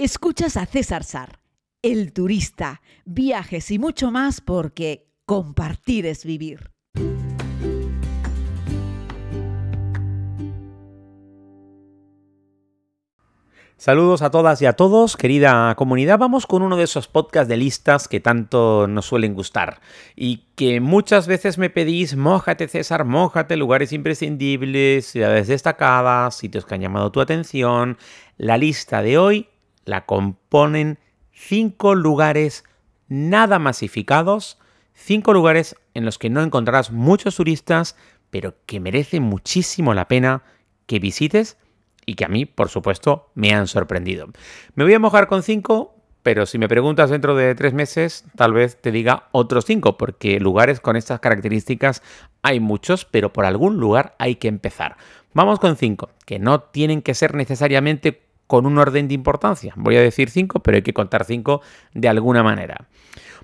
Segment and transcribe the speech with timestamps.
[0.00, 1.40] Escuchas a César Sar,
[1.82, 6.70] el turista, viajes y mucho más porque compartir es vivir.
[13.76, 16.20] Saludos a todas y a todos, querida comunidad.
[16.20, 19.80] Vamos con uno de esos podcasts de listas que tanto nos suelen gustar
[20.14, 26.76] y que muchas veces me pedís, mójate César, mójate, lugares imprescindibles, ciudades destacadas, sitios que
[26.76, 27.98] han llamado tu atención.
[28.36, 29.48] La lista de hoy
[29.88, 30.98] la componen
[31.32, 32.64] cinco lugares
[33.08, 34.58] nada masificados,
[34.92, 37.96] cinco lugares en los que no encontrarás muchos turistas,
[38.30, 40.42] pero que merece muchísimo la pena
[40.86, 41.56] que visites
[42.04, 44.28] y que a mí, por supuesto, me han sorprendido.
[44.74, 48.52] Me voy a mojar con cinco, pero si me preguntas dentro de tres meses, tal
[48.52, 52.02] vez te diga otros cinco, porque lugares con estas características
[52.42, 54.96] hay muchos, pero por algún lugar hay que empezar.
[55.32, 59.72] Vamos con cinco, que no tienen que ser necesariamente con un orden de importancia.
[59.76, 61.60] Voy a decir cinco, pero hay que contar cinco
[61.94, 62.88] de alguna manera.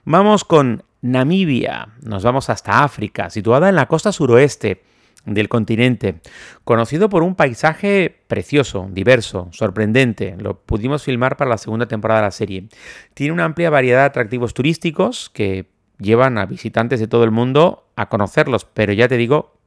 [0.05, 4.83] Vamos con Namibia, nos vamos hasta África, situada en la costa suroeste
[5.27, 6.21] del continente,
[6.65, 10.37] conocido por un paisaje precioso, diverso, sorprendente.
[10.38, 12.68] Lo pudimos filmar para la segunda temporada de la serie.
[13.13, 17.87] Tiene una amplia variedad de atractivos turísticos que llevan a visitantes de todo el mundo
[17.96, 19.59] a conocerlos, pero ya te digo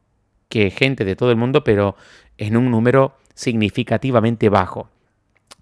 [0.50, 1.96] que gente de todo el mundo, pero
[2.38, 4.90] en un número significativamente bajo.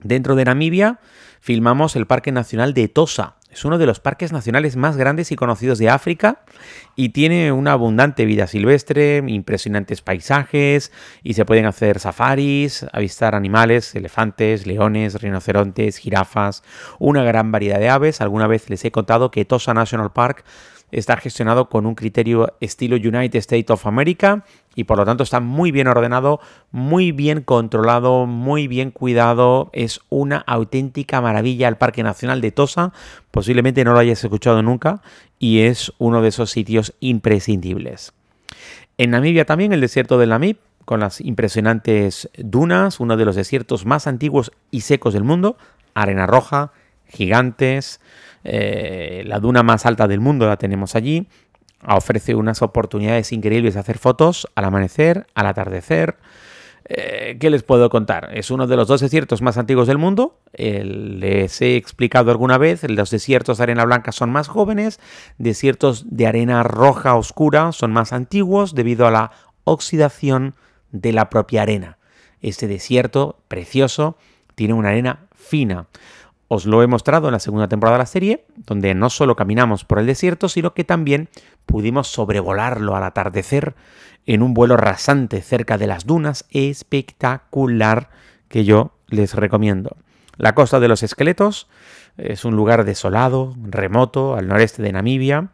[0.04, 1.00] Dentro de Namibia
[1.40, 5.38] filmamos el Parque Nacional de Tosa, es uno de los parques nacionales más grandes y
[5.38, 6.42] conocidos de África
[6.98, 10.92] y tiene una abundante vida silvestre, impresionantes paisajes
[11.24, 16.64] y se pueden hacer safaris, avistar animales, elefantes, leones, rinocerontes, jirafas,
[17.00, 18.20] una gran variedad de aves.
[18.20, 20.44] Alguna vez les he contado que Tosa National Park
[21.00, 25.42] está gestionado con un criterio estilo United States of America y por lo tanto está
[25.42, 26.40] muy bien ordenado,
[26.72, 29.70] muy bien controlado, muy bien cuidado.
[29.74, 32.94] Es una auténtica maravilla el Parque Nacional de Tosa.
[33.32, 35.02] Posiblemente no lo hayas escuchado nunca
[35.38, 38.14] y es uno de esos sitios imprescindibles.
[38.98, 43.86] En Namibia también el desierto del Namib, con las impresionantes dunas, uno de los desiertos
[43.86, 45.58] más antiguos y secos del mundo,
[45.94, 46.72] arena roja,
[47.08, 48.00] gigantes,
[48.46, 51.28] eh, la duna más alta del mundo la tenemos allí.
[51.88, 56.16] Ofrece unas oportunidades increíbles de hacer fotos al amanecer, al atardecer.
[56.88, 58.30] Eh, ¿Qué les puedo contar?
[58.34, 60.40] Es uno de los dos desiertos más antiguos del mundo.
[60.54, 65.00] les he explicado alguna vez, los desiertos de arena blanca son más jóvenes,
[65.40, 69.32] desiertos de arena roja oscura son más antiguos debido a la
[69.64, 70.54] oxidación
[70.92, 71.98] de la propia arena.
[72.42, 74.18] Este desierto precioso
[74.54, 75.88] tiene una arena fina.
[76.48, 79.84] Os lo he mostrado en la segunda temporada de la serie, donde no solo caminamos
[79.84, 81.30] por el desierto, sino que también
[81.66, 83.76] pudimos sobrevolarlo al atardecer
[84.28, 88.10] en un vuelo rasante cerca de las dunas, espectacular,
[88.48, 89.98] que yo les recomiendo.
[90.38, 91.68] La costa de los esqueletos
[92.18, 95.50] es un lugar desolado, remoto, al noreste de Namibia,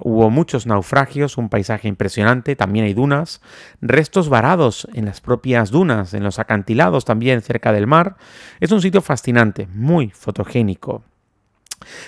[0.00, 3.40] Hubo muchos naufragios, un paisaje impresionante, también hay dunas,
[3.80, 8.16] restos varados en las propias dunas, en los acantilados también cerca del mar.
[8.60, 11.02] Es un sitio fascinante, muy fotogénico.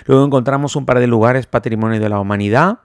[0.06, 2.78] Luego encontramos un par de lugares patrimonio de la humanidad.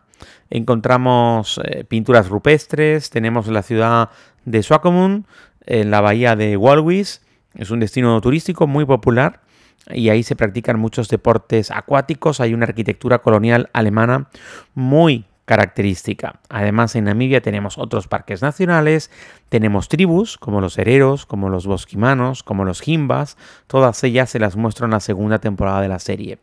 [0.50, 4.10] Encontramos eh, pinturas rupestres, tenemos la ciudad
[4.46, 5.26] de Swakopmund,
[5.66, 7.22] en la bahía de Walvis.
[7.56, 9.45] Es un destino turístico muy popular
[9.92, 12.40] y ahí se practican muchos deportes acuáticos.
[12.40, 14.30] Hay una arquitectura colonial alemana
[14.74, 16.40] muy característica.
[16.50, 19.12] Además, en Namibia tenemos otros parques nacionales,
[19.50, 23.38] tenemos tribus como los hereros, como los bosquimanos, como los jimbas.
[23.68, 26.40] Todas ellas se las muestro en la segunda temporada de la serie.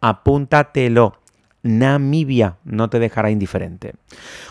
[0.00, 1.18] Apúntatelo.
[1.60, 3.94] Namibia no te dejará indiferente.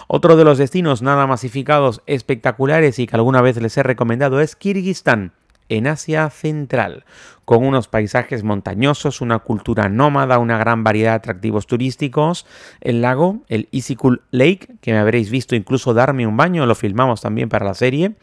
[0.08, 4.58] Otro de los destinos nada masificados, espectaculares y que alguna vez les he recomendado es
[4.58, 5.31] Kirguistán
[5.69, 7.05] en Asia Central,
[7.45, 12.45] con unos paisajes montañosos, una cultura nómada, una gran variedad de atractivos turísticos.
[12.81, 17.22] El lago, el Isikul Lake, que me habréis visto incluso darme un baño, lo filmamos
[17.22, 18.16] también para la serie,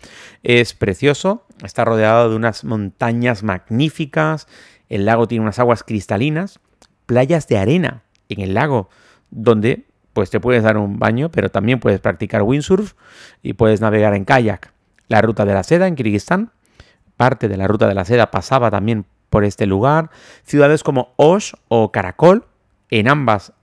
[0.42, 4.46] es precioso, está rodeado de unas montañas magníficas,
[4.88, 6.60] el lago tiene unas aguas cristalinas,
[7.06, 8.88] playas de arena en el lago,
[9.30, 12.94] donde pues te puedes dar un baño, pero también puedes practicar windsurf
[13.42, 14.72] y puedes navegar en kayak.
[15.08, 16.52] La ruta de la seda en Kirguistán
[17.24, 20.10] parte de la ruta de la seda pasaba también por este lugar.
[20.42, 22.44] Ciudades como Osh o Caracol,
[22.90, 23.54] en ambas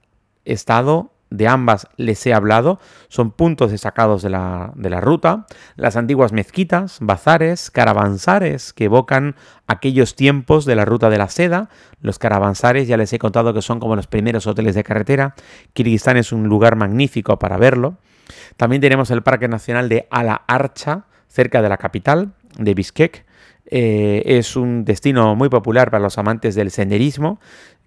[0.46, 5.96] estado de ambas les he hablado, son puntos destacados de la, de la, ruta, las
[5.96, 9.36] antiguas mezquitas, bazares, caravansares que evocan
[9.68, 11.70] aquellos tiempos de la ruta de la seda,
[12.02, 15.36] los caravansares ya les he contado que son como los primeros hoteles de carretera,
[15.74, 17.98] Kirguistán es un lugar magnífico para verlo,
[18.58, 23.26] también tenemos el Parque Nacional de Ala Archa, cerca de la capital, de Bishkek,
[23.66, 27.40] eh, es un destino muy popular para los amantes del senderismo.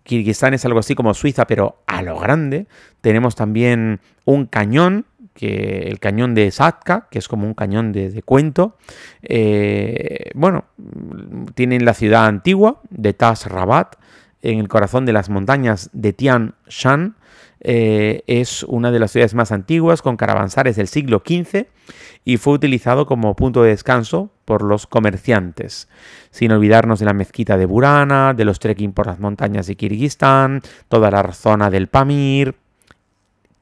[0.02, 2.66] Kirguistán es algo así como Suiza, pero a lo grande.
[3.00, 8.22] Tenemos también un cañón, que el cañón de Satka, que es como un cañón de,
[8.22, 8.76] cuento.
[9.22, 10.66] Eh, bueno,
[11.54, 13.96] tienen la ciudad antigua de Tas Rabat,
[14.42, 17.16] en el corazón de las montañas de Tian Shan.
[17.66, 21.66] Eh, es una de las ciudades más antiguas, con caravansares del siglo XV
[22.24, 25.88] y fue utilizado como punto de descanso por los comerciantes,
[26.30, 30.60] sin olvidarnos de la mezquita de Burana, de los trekking por las montañas de Kirguistán,
[30.88, 32.54] toda la zona del Pamir.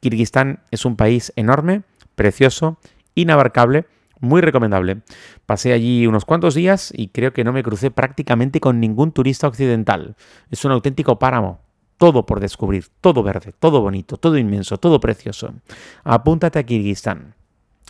[0.00, 1.82] Kirguistán es un país enorme,
[2.16, 2.78] precioso,
[3.14, 3.87] inabarcable,
[4.19, 5.02] muy recomendable.
[5.46, 9.46] Pasé allí unos cuantos días y creo que no me crucé prácticamente con ningún turista
[9.46, 10.16] occidental.
[10.50, 11.60] Es un auténtico páramo,
[12.02, 15.54] todo por descubrir, todo verde, todo bonito, todo inmenso, todo precioso.
[16.02, 17.37] Apúntate a Kirguistán.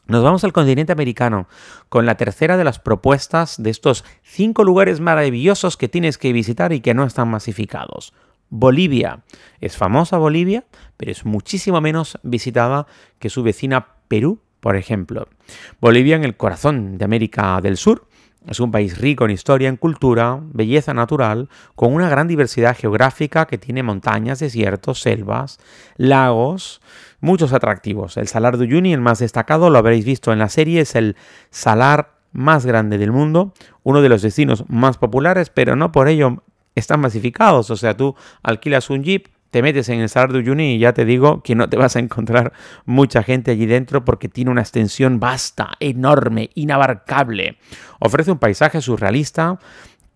[0.07, 1.49] Nos vamos al continente americano
[1.89, 6.75] con la tercera de las propuestas de estos cinco lugares maravillosos que tienes que visitar
[6.75, 8.13] y que no están masificados.
[8.51, 9.23] Bolivia.
[9.63, 10.67] Es famosa Bolivia,
[10.99, 12.87] pero es muchísimo menos visitada
[13.19, 15.27] que su vecina Perú, por ejemplo.
[15.81, 18.07] Bolivia en el corazón de América del Sur.
[18.49, 23.47] Es un país rico en historia, en cultura, belleza natural, con una gran diversidad geográfica
[23.47, 25.59] que tiene montañas, desiertos, selvas,
[25.97, 26.81] lagos,
[27.21, 28.17] muchos atractivos.
[28.17, 31.17] El Salar de Uyuni, el más destacado, lo habréis visto en la serie, es el
[31.51, 33.53] salar más grande del mundo,
[33.85, 36.43] uno de los destinos más populares, pero no por ello
[36.75, 37.71] están masificados.
[37.71, 41.05] O sea, tú alquilas un jeep, te metes en el Salar de y ya te
[41.05, 42.55] digo que no te vas a encontrar
[42.87, 47.59] mucha gente allí dentro porque tiene una extensión vasta, enorme, inabarcable.
[48.01, 49.59] Ofrece un paisaje surrealista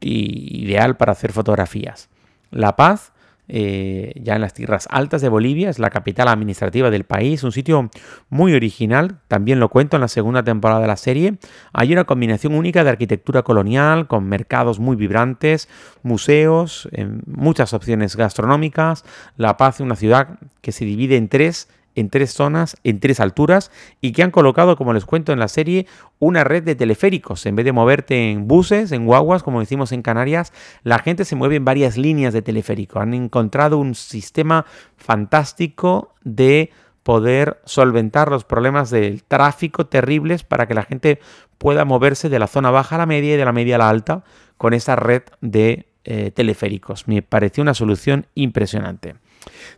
[0.00, 2.08] y ideal para hacer fotografías.
[2.50, 3.12] La Paz
[3.48, 7.52] eh, ya en las tierras altas de Bolivia, es la capital administrativa del país, un
[7.52, 7.90] sitio
[8.28, 11.38] muy original, también lo cuento en la segunda temporada de la serie.
[11.72, 15.68] Hay una combinación única de arquitectura colonial, con mercados muy vibrantes,
[16.02, 16.88] museos,
[17.26, 19.04] muchas opciones gastronómicas.
[19.36, 23.72] La Paz, una ciudad que se divide en tres en tres zonas, en tres alturas,
[24.00, 25.86] y que han colocado, como les cuento en la serie,
[26.20, 27.44] una red de teleféricos.
[27.46, 30.52] En vez de moverte en buses, en guaguas, como decimos en Canarias,
[30.84, 33.00] la gente se mueve en varias líneas de teleférico.
[33.00, 34.66] Han encontrado un sistema
[34.96, 36.70] fantástico de
[37.02, 41.20] poder solventar los problemas del tráfico terribles para que la gente
[41.56, 43.88] pueda moverse de la zona baja a la media y de la media a la
[43.88, 44.24] alta
[44.56, 47.08] con esa red de eh, teleféricos.
[47.08, 49.16] Me pareció una solución impresionante.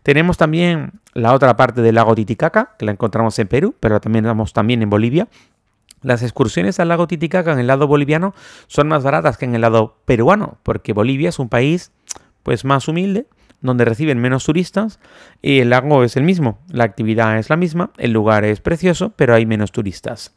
[0.03, 4.27] Tenemos también la otra parte del lago Titicaca, que la encontramos en Perú, pero también
[4.27, 5.29] estamos también en Bolivia.
[6.03, 8.35] Las excursiones al lago Titicaca en el lado boliviano
[8.67, 11.93] son más baratas que en el lado peruano, porque Bolivia es un país
[12.43, 13.27] pues más humilde,
[13.63, 15.01] donde reciben menos turistas
[15.41, 19.15] y el lago es el mismo, la actividad es la misma, el lugar es precioso,
[19.17, 20.35] pero hay menos turistas.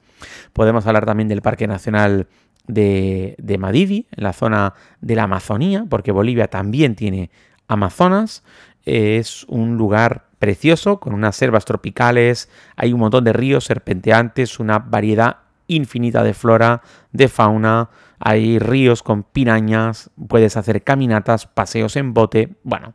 [0.53, 2.27] Podemos hablar también del Parque Nacional
[2.67, 7.31] de, Madidi, en la zona de la Amazonía, porque Bolivia también tiene
[7.67, 8.43] Amazonas,
[8.85, 14.79] es un lugar precioso con unas selvas tropicales, hay un montón de ríos serpenteantes, una
[14.79, 15.37] variedad
[15.67, 16.81] infinita de flora,
[17.11, 22.93] de fauna, hay ríos con pirañas, puedes hacer caminatas, paseos en bote, bueno,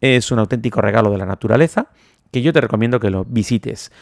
[0.00, 1.88] es un auténtico regalo de la naturaleza
[2.30, 3.92] que yo te recomiendo que lo visites.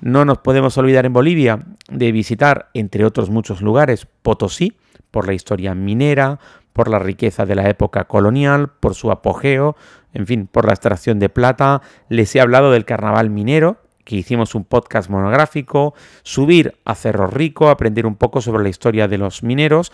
[0.00, 1.60] No nos podemos olvidar en Bolivia
[1.90, 4.76] de visitar, entre otros muchos lugares, Potosí,
[5.10, 6.38] por la historia minera,
[6.72, 9.76] por la riqueza de la época colonial, por su apogeo,
[10.14, 11.82] en fin, por la extracción de plata.
[12.08, 17.68] Les he hablado del carnaval minero, que hicimos un podcast monográfico, subir a Cerro Rico,
[17.68, 19.92] aprender un poco sobre la historia de los mineros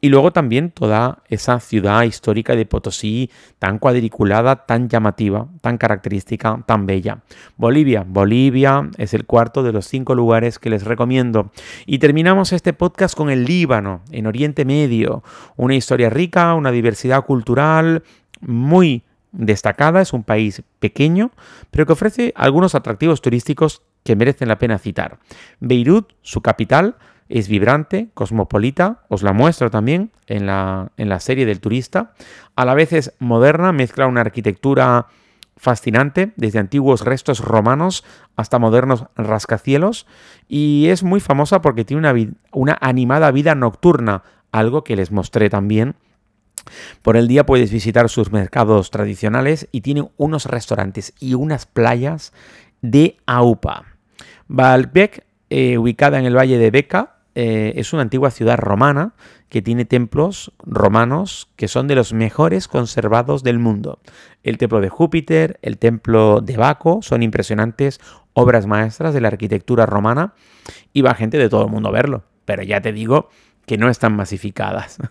[0.00, 6.62] y luego también toda esa ciudad histórica de Potosí tan cuadriculada, tan llamativa, tan característica,
[6.66, 7.18] tan bella.
[7.56, 11.50] Bolivia, Bolivia es el cuarto de los cinco lugares que les recomiendo.
[11.84, 15.24] Y terminamos este podcast con el Líbano, en Oriente Medio,
[15.56, 18.04] una historia rica, una diversidad cultural
[18.40, 19.02] muy
[19.32, 21.32] destacada, es un país pequeño,
[21.70, 25.18] pero que ofrece algunos atractivos turísticos que merecen la pena citar.
[25.60, 26.96] Beirut, su capital,
[27.28, 32.12] es vibrante, cosmopolita, os la muestro también en la, en la serie del turista.
[32.56, 35.06] A la vez es moderna, mezcla una arquitectura
[35.56, 38.04] fascinante, desde antiguos restos romanos
[38.36, 40.06] hasta modernos rascacielos,
[40.46, 42.14] y es muy famosa porque tiene una,
[42.52, 45.96] una animada vida nocturna, algo que les mostré también
[47.02, 52.32] por el día puedes visitar sus mercados tradicionales y tiene unos restaurantes y unas playas
[52.82, 53.84] de AUPA.
[54.48, 59.12] Baalbek, eh, ubicada en el valle de Beca, eh, es una antigua ciudad romana
[59.48, 64.00] que tiene templos romanos que son de los mejores conservados del mundo.
[64.42, 68.00] El templo de Júpiter, el templo de Baco son impresionantes
[68.32, 70.34] obras maestras de la arquitectura romana
[70.92, 72.24] y va gente de todo el mundo a verlo.
[72.44, 73.28] Pero ya te digo
[73.66, 74.98] que no están masificadas.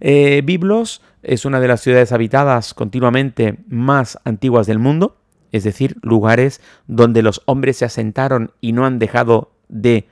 [0.00, 5.18] Eh, Biblos es una de las ciudades habitadas continuamente más antiguas del mundo,
[5.52, 10.06] es decir, lugares donde los hombres se asentaron y no han dejado de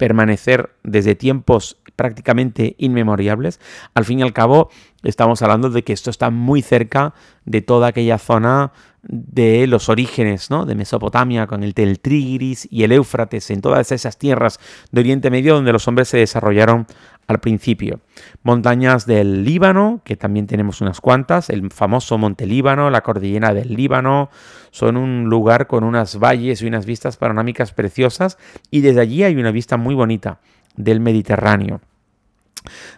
[0.00, 3.60] permanecer desde tiempos prácticamente inmemoriales.
[3.92, 4.70] Al fin y al cabo,
[5.02, 7.12] estamos hablando de que esto está muy cerca
[7.44, 10.64] de toda aquella zona de los orígenes ¿no?
[10.64, 14.58] de Mesopotamia, con el Tigris y el Éufrates, en todas esas tierras
[14.90, 16.86] de Oriente Medio donde los hombres se desarrollaron
[17.26, 18.00] al principio.
[18.42, 23.74] Montañas del Líbano, que también tenemos unas cuantas, el famoso Monte Líbano, la cordillera del
[23.74, 24.30] Líbano,
[24.70, 28.38] son un lugar con unas valles y unas vistas panorámicas preciosas
[28.70, 30.40] y desde allí hay una vista muy bonita
[30.76, 31.80] del Mediterráneo.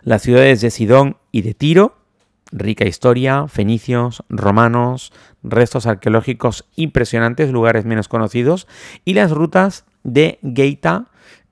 [0.03, 1.97] Las ciudades de Sidón y de Tiro,
[2.53, 5.13] rica historia, fenicios, romanos,
[5.43, 8.67] restos arqueológicos impresionantes, lugares menos conocidos,
[9.05, 11.07] y las rutas de Geita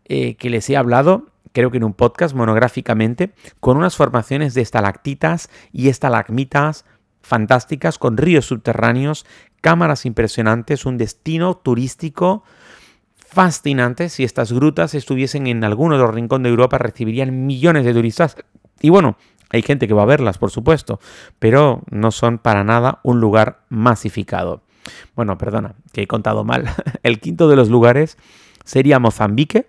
[0.04, 4.62] eh, que les he hablado, creo que en un podcast monográficamente, con unas formaciones de
[4.62, 6.84] estalactitas y estalagmitas
[7.22, 9.26] fantásticas, con ríos subterráneos,
[9.60, 12.44] cámaras impresionantes, un destino turístico
[13.14, 14.08] fascinante.
[14.08, 18.36] Si estas grutas estuviesen en algún otro rincón de Europa, recibirían millones de turistas.
[18.80, 19.16] Y bueno,
[19.50, 21.00] hay gente que va a verlas, por supuesto,
[21.38, 24.62] pero no son para nada un lugar masificado.
[25.14, 26.64] Bueno, perdona, que he contado mal.
[27.02, 28.16] El quinto de los lugares
[28.64, 29.68] sería Mozambique.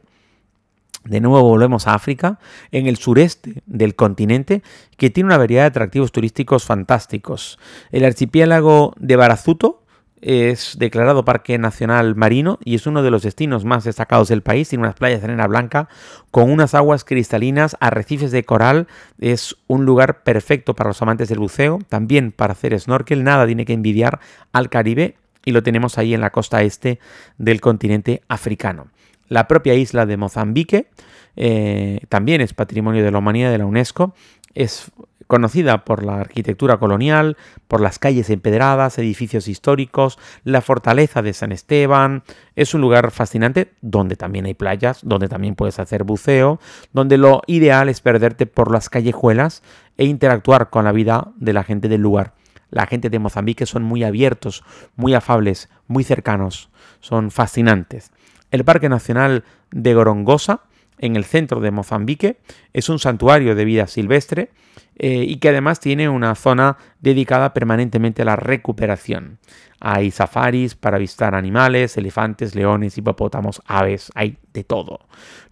[1.04, 2.40] De nuevo volvemos a África,
[2.72, 4.62] en el sureste del continente,
[4.98, 7.58] que tiene una variedad de atractivos turísticos fantásticos.
[7.92, 9.82] El archipiélago de Barazuto,
[10.22, 14.70] es declarado Parque Nacional Marino y es uno de los destinos más destacados del país.
[14.70, 15.90] Tiene unas playas de arena blanca
[16.30, 18.88] con unas aguas cristalinas, arrecifes de coral.
[19.20, 23.24] Es un lugar perfecto para los amantes del buceo, también para hacer snorkel.
[23.24, 24.20] Nada tiene que envidiar
[24.54, 27.00] al Caribe y lo tenemos ahí en la costa este
[27.40, 28.88] del continente africano.
[29.32, 30.90] La propia isla de Mozambique
[31.38, 34.14] eh, también es patrimonio de la humanidad de la UNESCO.
[34.54, 34.92] Es
[35.28, 37.38] conocida por la arquitectura colonial,
[37.70, 42.24] por las calles empedradas, edificios históricos, la fortaleza de San Esteban.
[42.58, 46.60] Es un lugar fascinante donde también hay playas, donde también puedes hacer buceo,
[46.92, 49.64] donde lo ideal es perderte por las callejuelas
[49.98, 52.34] e interactuar con la vida de la gente del lugar.
[52.70, 54.66] La gente de Mozambique son muy abiertos,
[54.98, 56.70] muy afables, muy cercanos,
[57.00, 58.12] son fascinantes.
[58.52, 60.62] El Parque Nacional de Gorongosa,
[61.00, 62.38] en el centro de Mozambique,
[62.74, 64.52] es un santuario de vida silvestre
[64.98, 69.40] eh, y que además tiene una zona dedicada permanentemente a la recuperación.
[69.80, 75.00] Hay safaris para avistar animales, elefantes, leones, hipopótamos, aves, hay de todo,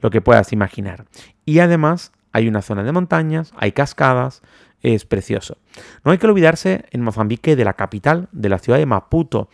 [0.01, 1.05] lo que puedas imaginar.
[1.45, 4.43] Y además hay una zona de montañas, hay cascadas,
[4.81, 5.57] es precioso.
[6.03, 9.49] No hay que olvidarse en Mozambique de la capital, de la ciudad de Maputo,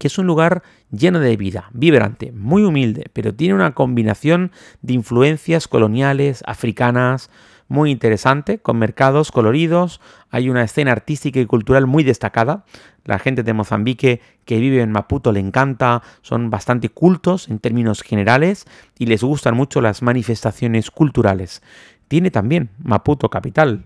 [0.00, 4.94] que es un lugar lleno de vida, vibrante, muy humilde, pero tiene una combinación de
[4.94, 7.30] influencias coloniales, africanas,
[7.68, 12.64] muy interesante, con mercados coloridos, hay una escena artística y cultural muy destacada.
[13.04, 18.00] La gente de Mozambique que vive en Maputo le encanta, son bastante cultos en términos
[18.00, 18.64] generales
[18.98, 21.62] y les gustan mucho las manifestaciones culturales.
[22.08, 23.84] Tiene también Maputo capital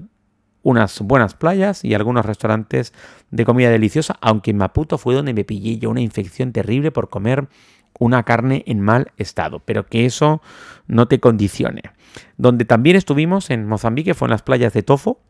[0.64, 2.92] unas buenas playas y algunos restaurantes
[3.30, 7.08] de comida deliciosa, aunque en Maputo fue donde me pillé yo una infección terrible por
[7.10, 7.46] comer
[8.00, 10.42] una carne en mal estado, pero que eso
[10.88, 11.82] no te condicione.
[12.38, 15.20] Donde también estuvimos en Mozambique fue en las playas de Tofo,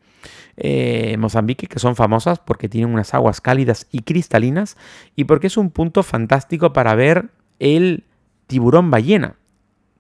[0.57, 4.77] eh, Mozambique, que son famosas porque tienen unas aguas cálidas y cristalinas
[5.17, 8.05] y porque es un punto fantástico para ver el
[8.47, 9.35] tiburón ballena,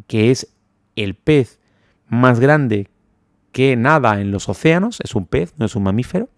[0.07, 0.49] que es
[0.95, 1.59] el pez
[2.09, 2.88] más grande
[3.54, 6.28] que nada en los océanos, es un pez, no es un mamífero,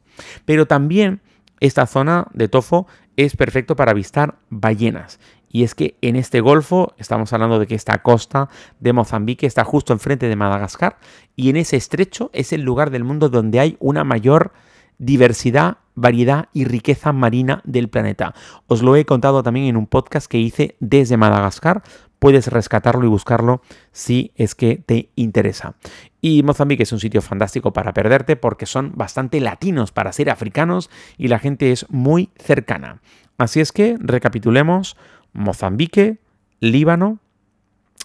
[0.44, 1.23] pero también
[1.61, 5.18] esta zona de Tofo es perfecto para avistar ballenas.
[5.49, 9.64] Y es que en este golfo estamos hablando de que esta costa de Mozambique está
[9.64, 10.99] justo enfrente de Madagascar
[11.35, 14.52] y en ese estrecho es el lugar del mundo donde hay una mayor
[14.99, 18.35] diversidad, variedad y riqueza marina del planeta.
[18.69, 21.83] Os lo he contado también en un podcast que hice desde Madagascar.
[22.21, 23.62] Puedes rescatarlo y buscarlo
[23.93, 25.75] si es que te interesa.
[26.21, 30.91] Y Mozambique es un sitio fantástico para perderte porque son bastante latinos para ser africanos
[31.19, 33.00] y la gente es muy cercana.
[33.38, 34.97] Así es que recapitulemos
[35.33, 36.19] Mozambique,
[36.61, 37.19] Líbano,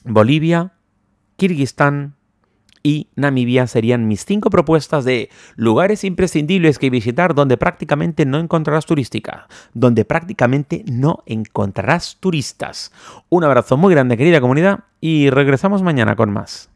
[0.03, 0.73] Bolivia,
[1.37, 2.15] Kirguistán
[2.83, 8.85] y Namibia serían mis cinco propuestas de lugares imprescindibles que visitar donde prácticamente no encontrarás
[8.85, 12.91] turística, donde prácticamente no encontrarás turistas.
[13.29, 16.69] Un abrazo muy grande querida comunidad y regresamos mañana con más.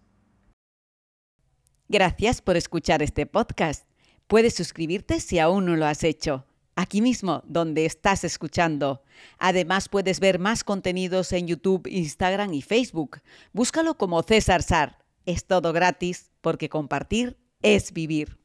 [1.88, 3.88] Gracias por escuchar este podcast.
[4.27, 6.45] Puedes suscribirte si aún no lo has hecho
[6.75, 9.01] aquí mismo donde estás escuchando.
[9.39, 13.21] Además puedes ver más contenidos en YouTube, Instagram y Facebook.
[13.53, 15.04] Búscalo como César Sar.
[15.25, 18.38] Es todo gratis porque compartir es vivir.